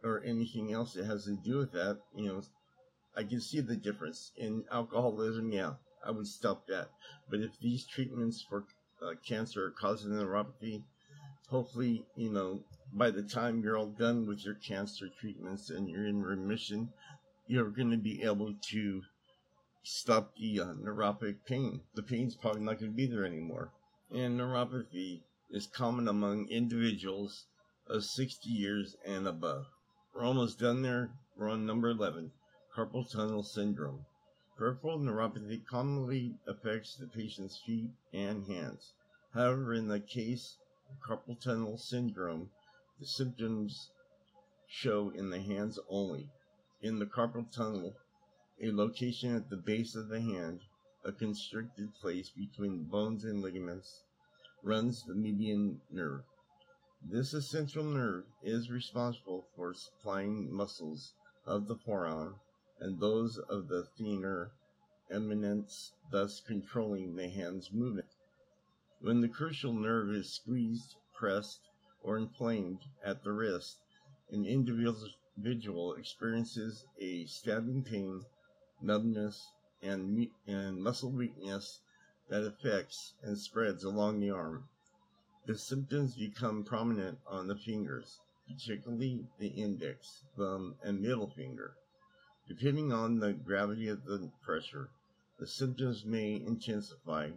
or 0.03 0.23
anything 0.23 0.71
else 0.71 0.93
that 0.93 1.05
has 1.05 1.25
to 1.25 1.35
do 1.35 1.57
with 1.57 1.71
that, 1.71 1.99
you 2.15 2.25
know, 2.25 2.41
I 3.17 3.23
can 3.23 3.39
see 3.39 3.61
the 3.61 3.77
difference. 3.77 4.33
In 4.35 4.65
alcoholism, 4.69 5.49
yeah, 5.49 5.75
I 6.05 6.11
would 6.11 6.27
stop 6.27 6.67
that. 6.67 6.89
But 7.29 7.39
if 7.39 7.57
these 7.61 7.85
treatments 7.85 8.41
for 8.41 8.65
uh, 9.01 9.13
cancer 9.25 9.67
are 9.67 9.71
causing 9.71 10.11
neuropathy, 10.11 10.83
hopefully, 11.47 12.05
you 12.17 12.29
know, 12.29 12.65
by 12.91 13.11
the 13.11 13.23
time 13.23 13.63
you're 13.63 13.77
all 13.77 13.87
done 13.87 14.27
with 14.27 14.43
your 14.43 14.55
cancer 14.55 15.07
treatments 15.07 15.69
and 15.69 15.89
you're 15.89 16.05
in 16.05 16.21
remission, 16.21 16.89
you're 17.47 17.69
going 17.69 17.91
to 17.91 17.97
be 17.97 18.21
able 18.21 18.53
to 18.71 19.01
stop 19.83 20.35
the 20.35 20.59
uh, 20.59 20.73
neuropathic 20.73 21.37
pain. 21.45 21.79
The 21.93 22.03
pain's 22.03 22.35
probably 22.35 22.63
not 22.63 22.79
going 22.79 22.91
to 22.91 22.97
be 22.97 23.05
there 23.05 23.25
anymore. 23.25 23.71
And 24.11 24.37
neuropathy 24.37 25.21
is 25.49 25.67
common 25.67 26.09
among 26.09 26.49
individuals 26.49 27.45
of 27.87 28.03
60 28.03 28.49
years 28.49 28.97
and 29.05 29.25
above. 29.25 29.67
We're 30.13 30.23
almost 30.23 30.59
done 30.59 30.81
there. 30.81 31.11
We're 31.37 31.49
on 31.49 31.65
number 31.65 31.89
11 31.89 32.31
carpal 32.75 33.09
tunnel 33.09 33.41
syndrome. 33.41 34.05
Peripheral 34.57 34.99
neuropathy 34.99 35.65
commonly 35.65 36.37
affects 36.45 36.97
the 36.97 37.07
patient's 37.07 37.57
feet 37.65 37.89
and 38.11 38.45
hands. 38.47 38.91
However, 39.33 39.73
in 39.73 39.87
the 39.87 40.01
case 40.01 40.57
of 40.89 40.99
carpal 40.99 41.39
tunnel 41.39 41.77
syndrome, 41.77 42.49
the 42.99 43.05
symptoms 43.05 43.91
show 44.67 45.09
in 45.11 45.29
the 45.29 45.39
hands 45.39 45.79
only. 45.87 46.29
In 46.81 46.99
the 46.99 47.05
carpal 47.05 47.49
tunnel, 47.49 47.95
a 48.61 48.71
location 48.71 49.33
at 49.33 49.49
the 49.49 49.55
base 49.55 49.95
of 49.95 50.09
the 50.09 50.19
hand, 50.19 50.59
a 51.05 51.13
constricted 51.13 51.93
place 52.01 52.29
between 52.29 52.89
bones 52.89 53.23
and 53.23 53.41
ligaments, 53.41 54.03
runs 54.61 55.05
the 55.05 55.15
median 55.15 55.79
nerve. 55.89 56.25
This 57.01 57.33
essential 57.33 57.85
nerve 57.85 58.25
is 58.43 58.69
responsible 58.69 59.47
for 59.55 59.73
supplying 59.73 60.53
muscles 60.53 61.13
of 61.45 61.67
the 61.67 61.77
forearm 61.77 62.35
and 62.79 62.99
those 62.99 63.37
of 63.37 63.67
the 63.67 63.87
thenar 63.97 64.51
eminence, 65.09 65.93
thus 66.11 66.41
controlling 66.41 67.15
the 67.15 67.29
hand's 67.29 67.71
movement. 67.71 68.09
When 68.99 69.21
the 69.21 69.29
crucial 69.29 69.71
nerve 69.71 70.09
is 70.09 70.29
squeezed, 70.29 70.95
pressed, 71.13 71.69
or 72.01 72.17
inflamed 72.17 72.81
at 73.03 73.23
the 73.23 73.31
wrist, 73.31 73.77
an 74.29 74.45
individual 74.45 75.93
experiences 75.93 76.85
a 76.99 77.25
stabbing 77.25 77.83
pain, 77.83 78.25
numbness, 78.81 79.51
and, 79.81 80.27
and 80.47 80.81
muscle 80.81 81.11
weakness 81.11 81.79
that 82.27 82.43
affects 82.43 83.13
and 83.21 83.37
spreads 83.37 83.83
along 83.83 84.19
the 84.19 84.31
arm. 84.31 84.67
The 85.45 85.57
symptoms 85.57 86.15
become 86.15 86.63
prominent 86.63 87.19
on 87.27 87.47
the 87.47 87.55
fingers, 87.55 88.19
particularly 88.47 89.27
the 89.37 89.49
index, 89.49 90.23
thumb, 90.35 90.75
and 90.83 91.01
middle 91.01 91.29
finger. 91.29 91.77
Depending 92.47 92.93
on 92.93 93.19
the 93.19 93.33
gravity 93.33 93.87
of 93.87 94.05
the 94.05 94.31
pressure, 94.43 94.91
the 95.39 95.47
symptoms 95.47 96.05
may 96.05 96.35
intensify. 96.35 97.31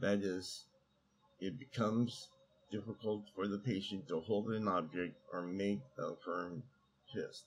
That 0.00 0.20
is, 0.20 0.64
it 1.38 1.58
becomes 1.58 2.30
difficult 2.70 3.24
for 3.34 3.48
the 3.48 3.58
patient 3.58 4.08
to 4.08 4.20
hold 4.20 4.50
an 4.50 4.66
object 4.66 5.20
or 5.30 5.42
make 5.42 5.80
a 5.98 6.16
firm 6.24 6.62
fist. 7.12 7.44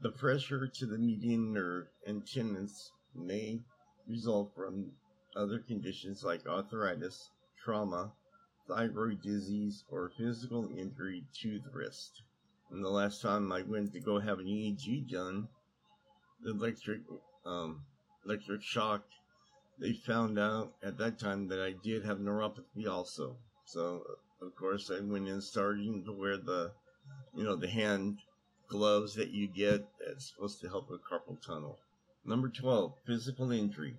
The 0.00 0.10
pressure 0.10 0.66
to 0.66 0.86
the 0.86 0.96
median 0.96 1.52
nerve 1.52 1.88
and 2.06 2.26
tendons 2.26 2.90
may 3.14 3.60
result 4.08 4.54
from 4.56 4.92
other 5.36 5.58
conditions 5.58 6.24
like 6.24 6.46
arthritis, 6.46 7.30
trauma, 7.62 8.12
thyroid 8.66 9.20
disease, 9.20 9.84
or 9.90 10.12
physical 10.16 10.70
injury 10.70 11.26
to 11.42 11.58
the 11.58 11.70
wrist. 11.70 12.22
And 12.70 12.82
the 12.82 12.88
last 12.88 13.20
time 13.20 13.52
I 13.52 13.60
went 13.62 13.92
to 13.92 14.00
go 14.00 14.18
have 14.18 14.38
an 14.38 14.46
EEG 14.46 15.10
done, 15.10 15.48
electric 16.46 17.00
um, 17.44 17.82
electric 18.24 18.62
shock, 18.62 19.02
they 19.78 19.92
found 19.92 20.38
out 20.38 20.74
at 20.82 20.98
that 20.98 21.18
time 21.18 21.48
that 21.48 21.60
I 21.60 21.72
did 21.72 22.04
have 22.04 22.18
neuropathy 22.18 22.86
also. 22.88 23.36
So 23.64 24.04
of 24.42 24.54
course 24.56 24.90
I 24.90 25.00
went 25.00 25.28
in 25.28 25.40
starting 25.40 26.04
to 26.04 26.12
wear 26.12 26.36
the 26.36 26.72
you 27.34 27.44
know 27.44 27.56
the 27.56 27.68
hand 27.68 28.18
gloves 28.68 29.14
that 29.14 29.30
you 29.30 29.48
get 29.48 29.86
that's 29.98 30.32
supposed 30.32 30.60
to 30.60 30.68
help 30.68 30.90
with 30.90 31.00
carpal 31.02 31.40
tunnel. 31.44 31.78
Number 32.24 32.48
12, 32.48 32.94
physical 33.06 33.50
injury. 33.50 33.96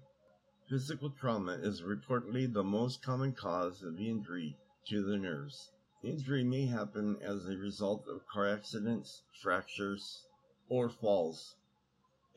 Physical 0.70 1.10
trauma 1.10 1.54
is 1.54 1.82
reportedly 1.82 2.52
the 2.52 2.64
most 2.64 3.02
common 3.02 3.34
cause 3.34 3.84
of 3.84 4.00
injury 4.00 4.56
to 4.88 5.04
the 5.04 5.18
nerves. 5.18 5.72
Injury 6.04 6.44
may 6.44 6.66
happen 6.66 7.18
as 7.22 7.46
a 7.46 7.58
result 7.58 8.08
of 8.08 8.26
car 8.28 8.48
accidents, 8.48 9.24
fractures, 9.42 10.26
or 10.70 10.90
falls. 10.90 11.56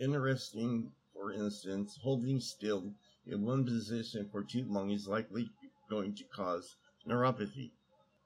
Interesting, 0.01 0.91
for 1.13 1.33
instance, 1.33 1.97
holding 2.03 2.41
still 2.41 2.93
in 3.27 3.47
one 3.47 3.65
position 3.65 4.29
for 4.29 4.43
too 4.43 4.65
long 4.65 4.91
is 4.91 5.07
likely 5.07 5.49
going 5.89 6.17
to 6.17 6.25
cause 6.25 6.75
neuropathy. 7.07 7.71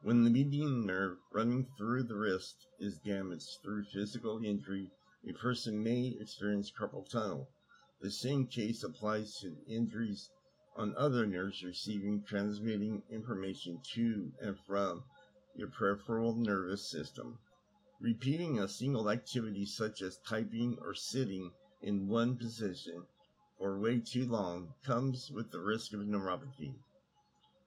When 0.00 0.24
the 0.24 0.30
median 0.30 0.86
nerve 0.86 1.18
running 1.30 1.66
through 1.76 2.04
the 2.04 2.16
wrist 2.16 2.66
is 2.78 2.98
damaged 2.98 3.58
through 3.62 3.84
physical 3.84 4.42
injury, 4.42 4.90
a 5.28 5.34
person 5.34 5.82
may 5.82 6.16
experience 6.18 6.70
carpal 6.70 7.06
tunnel. 7.06 7.50
The 8.00 8.10
same 8.10 8.46
case 8.46 8.82
applies 8.82 9.36
to 9.40 9.54
injuries 9.66 10.30
on 10.74 10.96
other 10.96 11.26
nerves 11.26 11.62
receiving 11.62 12.22
transmitting 12.22 13.02
information 13.10 13.82
to 13.94 14.32
and 14.40 14.58
from 14.60 15.04
your 15.54 15.68
peripheral 15.68 16.34
nervous 16.34 16.88
system. 16.88 17.38
Repeating 18.00 18.60
a 18.60 18.68
single 18.68 19.10
activity 19.10 19.66
such 19.66 20.02
as 20.02 20.18
typing 20.18 20.78
or 20.78 20.94
sitting 20.94 21.50
in 21.82 22.06
one 22.06 22.36
position 22.36 23.06
for 23.58 23.76
way 23.76 23.98
too 23.98 24.24
long 24.24 24.74
comes 24.84 25.32
with 25.32 25.50
the 25.50 25.58
risk 25.58 25.92
of 25.92 26.00
neuropathy. 26.00 26.76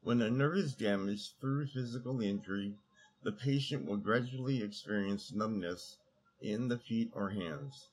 When 0.03 0.21
a 0.21 0.31
nerve 0.31 0.57
is 0.57 0.73
damaged 0.73 1.33
through 1.41 1.67
physical 1.67 2.21
injury, 2.21 2.77
the 3.23 3.33
patient 3.33 3.85
will 3.85 3.97
gradually 3.97 4.63
experience 4.63 5.33
numbness 5.33 5.97
in 6.41 6.69
the 6.69 6.79
feet 6.79 7.11
or 7.13 7.31
hands. 7.31 7.89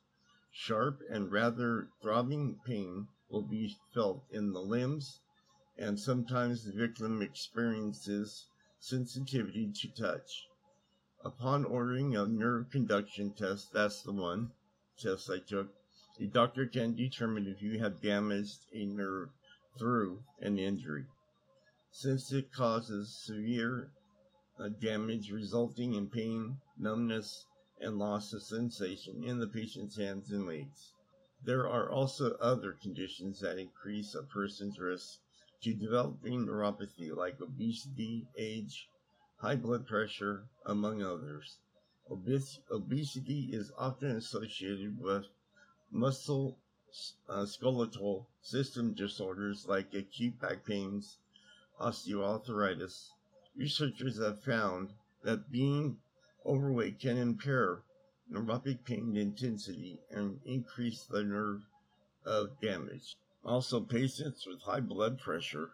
Sharp 0.52 1.02
and 1.10 1.32
rather 1.32 1.90
throbbing 2.00 2.60
pain 2.64 3.08
will 3.28 3.42
be 3.42 3.76
felt 3.92 4.24
in 4.30 4.52
the 4.52 4.62
limbs, 4.62 5.20
and 5.76 5.98
sometimes 5.98 6.64
the 6.64 6.72
victim 6.72 7.20
experiences 7.20 8.46
sensitivity 8.78 9.72
to 9.72 9.88
touch. 9.88 10.47
Upon 11.24 11.64
ordering 11.64 12.14
a 12.14 12.26
nerve 12.26 12.70
conduction 12.70 13.32
test, 13.32 13.72
that's 13.72 14.02
the 14.02 14.12
one 14.12 14.52
test 14.98 15.28
I 15.28 15.40
took, 15.40 15.74
a 16.20 16.26
doctor 16.26 16.66
can 16.66 16.94
determine 16.94 17.48
if 17.48 17.60
you 17.60 17.80
have 17.80 18.00
damaged 18.00 18.66
a 18.72 18.84
nerve 18.86 19.30
through 19.78 20.22
an 20.40 20.58
injury. 20.58 21.06
Since 21.90 22.32
it 22.32 22.52
causes 22.52 23.16
severe 23.24 23.90
uh, 24.58 24.68
damage 24.68 25.32
resulting 25.32 25.94
in 25.94 26.08
pain, 26.08 26.60
numbness, 26.76 27.46
and 27.80 27.98
loss 27.98 28.32
of 28.32 28.42
sensation 28.42 29.24
in 29.24 29.38
the 29.38 29.48
patient's 29.48 29.96
hands 29.96 30.30
and 30.30 30.46
legs. 30.46 30.92
There 31.44 31.68
are 31.68 31.90
also 31.90 32.36
other 32.36 32.72
conditions 32.72 33.40
that 33.40 33.58
increase 33.58 34.14
a 34.14 34.22
person's 34.22 34.78
risk 34.78 35.18
to 35.62 35.74
developing 35.74 36.46
neuropathy 36.46 37.14
like 37.14 37.40
obesity, 37.40 38.28
age, 38.36 38.88
high 39.40 39.54
blood 39.54 39.86
pressure, 39.86 40.48
among 40.66 41.00
others. 41.00 41.58
Obes- 42.10 42.58
obesity 42.70 43.50
is 43.52 43.70
often 43.78 44.16
associated 44.16 45.00
with 45.00 45.26
muscle 45.90 46.58
uh, 47.28 47.46
skeletal 47.46 48.28
system 48.42 48.94
disorders 48.94 49.66
like 49.68 49.94
acute 49.94 50.40
back 50.40 50.64
pains, 50.64 51.18
osteoarthritis. 51.80 53.10
Researchers 53.56 54.18
have 54.18 54.42
found 54.42 54.92
that 55.22 55.52
being 55.52 55.98
overweight 56.44 56.98
can 56.98 57.16
impair 57.16 57.82
neuropathic 58.30 58.84
pain 58.84 59.16
intensity 59.16 60.00
and 60.10 60.40
increase 60.44 61.04
the 61.04 61.22
nerve 61.22 61.62
of 62.24 62.60
damage. 62.60 63.16
Also, 63.44 63.80
patients 63.80 64.46
with 64.46 64.62
high 64.62 64.80
blood 64.80 65.18
pressure 65.20 65.70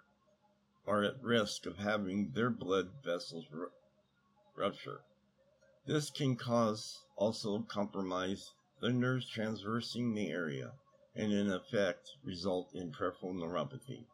are 0.87 1.03
at 1.03 1.23
risk 1.23 1.67
of 1.67 1.79
having 1.79 2.31
their 2.33 2.51
blood 2.51 2.91
vessels 3.03 3.47
rupture. 4.57 5.01
This 5.87 6.11
can 6.11 6.37
cause 6.37 7.01
also 7.17 7.61
compromise 7.63 8.53
the 8.81 8.91
nerves 8.91 9.29
traversing 9.29 10.15
the 10.15 10.31
area 10.31 10.73
and 11.15 11.33
in 11.33 11.51
effect 11.51 12.11
result 12.25 12.75
in 12.75 12.91
peripheral 12.91 13.35
neuropathy. 13.35 14.07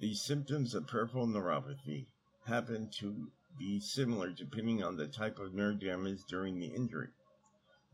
These 0.00 0.22
symptoms 0.22 0.74
of 0.74 0.86
peripheral 0.86 1.26
neuropathy 1.26 2.06
happen 2.46 2.90
to 2.98 3.30
be 3.58 3.80
similar 3.80 4.30
depending 4.30 4.82
on 4.82 4.96
the 4.96 5.08
type 5.08 5.38
of 5.38 5.54
nerve 5.54 5.80
damage 5.80 6.20
during 6.28 6.58
the 6.58 6.68
injury. 6.68 7.08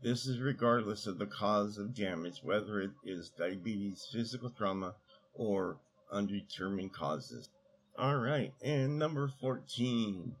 This 0.01 0.27
is 0.27 0.39
regardless 0.39 1.07
of 1.07 1.17
the 1.17 1.25
cause 1.25 1.77
of 1.77 1.95
damage, 1.95 2.43
whether 2.43 2.79
it 2.81 2.91
is 3.03 3.31
diabetes, 3.31 4.07
physical 4.11 4.51
trauma, 4.51 4.95
or 5.33 5.79
undetermined 6.11 6.93
causes. 6.93 7.49
All 7.97 8.17
right, 8.17 8.53
and 8.61 8.99
number 8.99 9.29
14, 9.29 10.35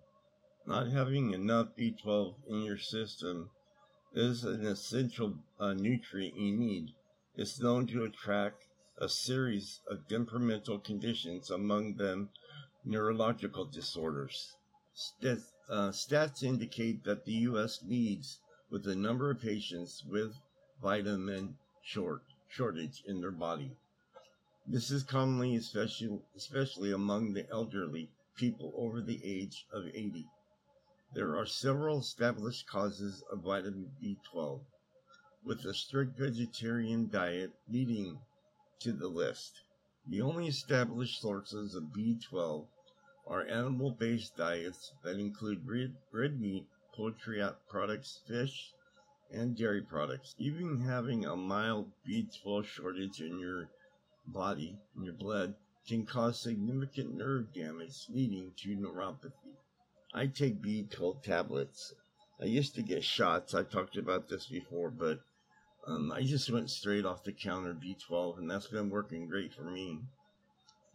not 0.67 0.87
having 0.91 1.31
enough 1.31 1.69
B12 1.77 2.35
in 2.49 2.63
your 2.63 2.77
system 2.77 3.49
is 4.13 4.43
an 4.43 4.65
essential 4.65 5.35
uh, 5.57 5.71
nutrient 5.73 6.35
you 6.35 6.51
need. 6.51 6.89
It's 7.37 7.61
known 7.61 7.87
to 7.87 8.03
attract 8.03 8.65
a 8.97 9.07
series 9.07 9.79
of 9.89 10.05
temperamental 10.09 10.79
conditions, 10.79 11.49
among 11.49 11.95
them 11.95 12.29
neurological 12.83 13.63
disorders. 13.63 14.57
Uh, 15.23 15.91
stats 15.91 16.43
indicate 16.43 17.05
that 17.05 17.23
the 17.23 17.45
U.S. 17.49 17.81
leads 17.87 18.41
with 18.69 18.83
the 18.83 18.97
number 18.97 19.31
of 19.31 19.39
patients 19.39 20.03
with 20.05 20.33
vitamin 20.81 21.55
short 21.81 22.23
shortage 22.49 23.01
in 23.07 23.21
their 23.21 23.31
body. 23.31 23.77
This 24.67 24.89
is 24.89 25.03
commonly, 25.03 25.55
especially, 25.55 26.19
especially 26.35 26.91
among 26.91 27.33
the 27.33 27.47
elderly 27.51 28.09
people 28.35 28.73
over 28.75 28.99
the 28.99 29.23
age 29.23 29.67
of 29.71 29.85
80. 29.85 30.25
There 31.13 31.37
are 31.37 31.45
several 31.45 31.99
established 31.99 32.65
causes 32.65 33.21
of 33.31 33.43
vitamin 33.43 33.91
B12, 34.01 34.65
with 35.43 35.65
a 35.65 35.73
strict 35.75 36.17
vegetarian 36.17 37.09
diet 37.09 37.51
leading 37.69 38.19
to 38.79 38.91
the 38.91 39.07
list. 39.07 39.61
The 40.07 40.21
only 40.21 40.47
established 40.47 41.21
sources 41.21 41.75
of 41.75 41.93
B12 41.95 42.67
are 43.27 43.45
animal 43.45 43.91
based 43.91 44.35
diets 44.35 44.93
that 45.03 45.19
include 45.19 45.67
red, 45.67 45.95
red 46.11 46.41
meat, 46.41 46.65
poultry 46.95 47.47
products, 47.69 48.21
fish, 48.27 48.73
and 49.31 49.55
dairy 49.55 49.83
products. 49.83 50.33
Even 50.39 50.81
having 50.81 51.23
a 51.23 51.35
mild 51.35 51.91
B12 52.07 52.65
shortage 52.65 53.21
in 53.21 53.37
your 53.37 53.69
body, 54.27 54.77
in 54.95 55.03
your 55.03 55.13
blood, 55.13 55.55
can 55.87 56.05
cause 56.05 56.39
significant 56.39 57.15
nerve 57.15 57.53
damage 57.53 58.05
leading 58.09 58.51
to 58.57 58.75
neuropathy. 58.75 59.31
I 60.13 60.27
take 60.27 60.61
B12 60.61 61.21
tablets. 61.23 61.93
I 62.41 62.45
used 62.45 62.75
to 62.75 62.81
get 62.81 63.03
shots. 63.03 63.53
I've 63.53 63.69
talked 63.69 63.97
about 63.97 64.27
this 64.27 64.47
before, 64.47 64.89
but 64.89 65.19
um, 65.87 66.11
I 66.11 66.23
just 66.23 66.49
went 66.49 66.69
straight 66.69 67.05
off 67.05 67.23
the 67.23 67.31
counter 67.31 67.73
B12, 67.73 68.39
and 68.39 68.49
that's 68.49 68.67
been 68.67 68.89
working 68.89 69.27
great 69.27 69.53
for 69.53 69.63
me. 69.63 69.99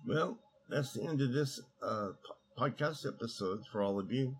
Well, 0.06 0.38
that's 0.68 0.92
the 0.92 1.04
end 1.04 1.20
of 1.20 1.32
this 1.32 1.60
uh, 1.82 2.10
podcast 2.58 3.06
episode 3.06 3.64
for 3.70 3.82
all 3.82 3.98
of 3.98 4.10
you. 4.10 4.36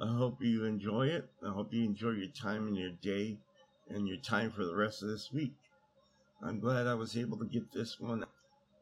I 0.00 0.06
hope 0.06 0.42
you 0.42 0.64
enjoy 0.64 1.06
it. 1.06 1.28
I 1.46 1.50
hope 1.52 1.72
you 1.72 1.84
enjoy 1.84 2.10
your 2.10 2.32
time 2.32 2.66
and 2.66 2.76
your 2.76 2.90
day 2.90 3.38
and 3.88 4.08
your 4.08 4.16
time 4.16 4.50
for 4.50 4.64
the 4.64 4.74
rest 4.74 5.02
of 5.02 5.08
this 5.08 5.30
week. 5.32 5.54
I'm 6.42 6.60
glad 6.60 6.86
I 6.86 6.94
was 6.94 7.16
able 7.16 7.38
to 7.38 7.44
get 7.44 7.72
this 7.72 7.98
one 7.98 8.24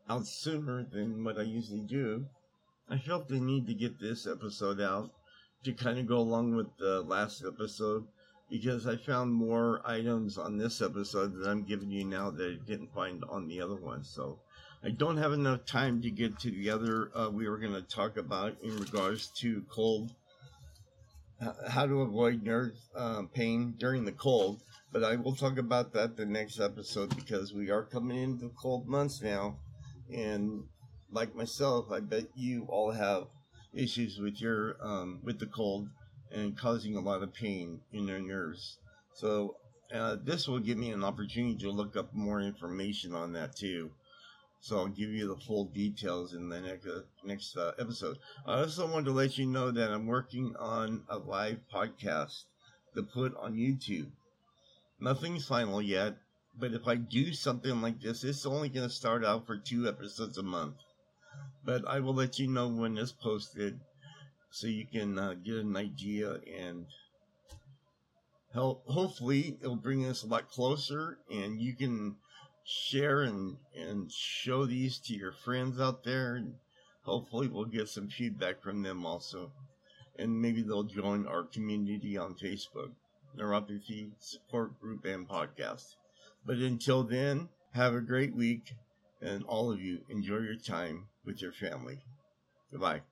out 0.09 0.27
sooner 0.27 0.85
than 0.85 1.25
what 1.25 1.39
I 1.39 1.43
usually 1.43 1.81
do. 1.81 2.27
I 2.89 2.99
felt 2.99 3.29
the 3.29 3.41
need 3.41 3.67
to 3.69 3.75
get 3.75 4.01
this 4.01 4.27
episode 4.27 4.81
out 4.81 5.13
to 5.65 5.73
kind 5.73 5.99
of 5.99 6.07
go 6.07 6.19
along 6.19 6.57
with 6.57 6.77
the 6.79 7.03
last 7.03 7.45
episode 7.47 8.07
because 8.51 8.87
I 8.87 8.97
found 8.97 9.33
more 9.33 9.81
items 9.85 10.37
on 10.37 10.59
this 10.59 10.83
episode 10.83 11.35
that 11.37 11.49
I'm 11.49 11.63
giving 11.63 11.91
you 11.91 12.05
now 12.05 12.31
that 12.31 12.59
I 12.61 12.67
didn't 12.67 12.93
find 12.93 13.25
on 13.31 13.49
the 13.49 13.61
other 13.61 13.77
one. 13.77 14.05
So 14.05 14.41
I 14.85 14.91
don't 14.91 15.17
have 15.17 15.33
enough 15.33 15.65
time 15.65 16.03
to 16.03 16.11
get 16.11 16.39
to 16.41 16.51
the 16.51 16.69
other 16.69 17.11
uh, 17.17 17.31
we 17.31 17.49
were 17.49 17.59
going 17.59 17.73
to 17.73 17.83
talk 17.83 18.17
about 18.17 18.57
in 18.63 18.77
regards 18.77 19.29
to 19.39 19.63
cold, 19.71 20.13
how 21.69 21.87
to 21.87 22.03
avoid 22.03 22.43
nerve 22.43 22.73
uh, 22.95 23.23
pain 23.35 23.75
during 23.79 24.05
the 24.05 24.13
cold. 24.13 24.63
But 24.93 25.05
I 25.05 25.17
will 25.17 25.35
talk 25.35 25.59
about 25.59 25.93
that 25.95 26.17
the 26.17 26.27
next 26.27 26.61
episode 26.61 27.17
because 27.17 27.53
we 27.53 27.71
are 27.71 27.83
coming 27.83 28.23
into 28.23 28.51
cold 28.51 28.87
months 28.87 29.23
now. 29.23 29.57
And 30.13 30.65
like 31.11 31.35
myself, 31.35 31.91
I 31.91 32.01
bet 32.01 32.27
you 32.35 32.67
all 32.69 32.91
have 32.91 33.25
issues 33.75 34.19
with 34.19 34.41
your 34.41 34.77
um, 34.83 35.21
with 35.23 35.39
the 35.39 35.47
cold 35.47 35.89
and 36.31 36.57
causing 36.57 36.97
a 36.97 37.01
lot 37.01 37.23
of 37.23 37.33
pain 37.35 37.81
in 37.93 38.07
their 38.07 38.21
nerves. 38.21 38.79
So 39.15 39.57
uh, 39.95 40.17
this 40.23 40.49
will 40.49 40.59
give 40.59 40.79
me 40.79 40.91
an 40.91 41.05
opportunity 41.05 41.57
to 41.57 41.71
look 41.71 41.97
up 41.97 42.15
more 42.15 42.41
information 42.41 43.15
on 43.15 43.33
that 43.35 43.57
too. 43.57 43.91
So 44.65 44.79
I'll 44.79 44.87
give 44.87 45.11
you 45.11 45.27
the 45.27 45.45
full 45.45 45.65
details 45.65 46.35
in 46.35 46.49
the 46.49 46.61
next 46.61 46.87
uh, 46.87 47.01
next 47.25 47.57
uh, 47.57 47.73
episode. 47.81 48.19
I 48.47 48.61
also 48.61 48.87
wanted 48.87 49.07
to 49.07 49.11
let 49.11 49.37
you 49.37 49.45
know 49.45 49.73
that 49.73 49.91
I'm 49.91 50.07
working 50.07 50.55
on 50.57 51.03
a 51.09 51.19
live 51.19 51.59
podcast 51.75 52.45
to 52.95 53.03
put 53.03 53.37
on 53.37 53.57
YouTube. 53.57 54.13
Nothing's 55.01 55.49
final 55.49 55.83
yet, 55.83 56.17
but 56.57 56.75
if 56.75 56.87
I 56.87 56.95
do 56.95 57.33
something 57.33 57.83
like 57.83 58.01
this, 58.01 58.23
it's 58.23 58.47
only 58.47 58.69
going 58.69 58.89
to 58.89 58.95
start 58.95 59.25
out 59.25 59.49
for 59.49 59.59
two 59.59 59.89
episodes 59.89 60.39
a 60.39 60.45
month. 60.45 60.77
But 61.65 61.85
I 61.89 61.99
will 61.99 62.15
let 62.15 62.39
you 62.39 62.47
know 62.47 62.69
when 62.69 62.97
it's 62.99 63.11
posted 63.11 63.81
so 64.53 64.69
you 64.69 64.87
can 64.87 65.19
uh, 65.19 65.35
get 65.35 65.57
an 65.57 65.77
idea 65.77 66.39
and 66.57 66.87
help. 68.55 68.87
Hopefully, 68.87 69.59
it'll 69.61 69.75
bring 69.75 70.07
us 70.07 70.23
a 70.23 70.29
lot 70.29 70.49
closer, 70.53 71.19
and 71.29 71.61
you 71.61 71.75
can 71.75 72.15
share 72.65 73.23
and 73.23 73.57
and 73.77 74.11
show 74.11 74.67
these 74.67 74.99
to 74.99 75.15
your 75.15 75.33
friends 75.33 75.81
out 75.81 76.05
there. 76.05 76.37
And 76.37 76.55
hopefully, 77.03 77.49
we'll 77.49 77.65
get 77.65 77.89
some 77.89 78.09
feedback 78.09 78.63
from 78.63 78.83
them 78.83 79.05
also, 79.05 79.53
and 80.19 80.41
maybe 80.41 80.63
they'll 80.63 80.83
join 80.85 81.27
our 81.27 81.45
community 81.45 82.17
on 82.17 82.35
Facebook, 82.35 82.93
Neuropathy 83.37 84.11
Support 84.19 84.81
Group 84.81 85.05
and 85.05 85.29
Podcast. 85.29 85.97
But 86.45 86.57
until 86.57 87.05
then, 87.05 87.49
have 87.75 87.95
a 87.95 88.01
great 88.01 88.35
week, 88.35 88.75
and 89.21 89.45
all 89.45 89.71
of 89.71 89.81
you 89.81 90.01
enjoy 90.09 90.39
your 90.39 90.57
time 90.57 91.07
with 91.25 91.41
your 91.41 91.53
family. 91.53 91.99
Goodbye. 92.71 93.03